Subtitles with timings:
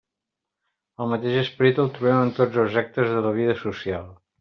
[1.05, 4.15] El mateix esperit el trobem en tots els actes de la vida social.